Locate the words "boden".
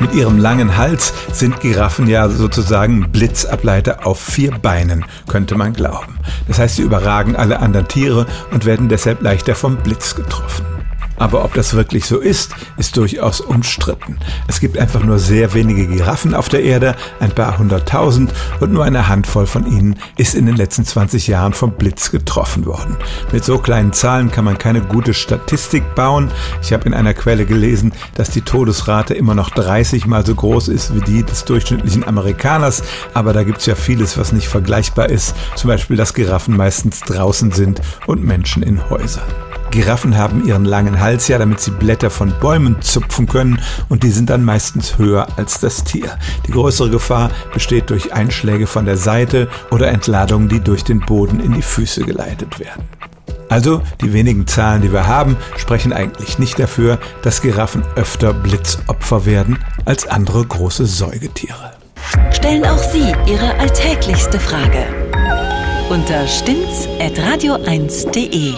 51.00-51.40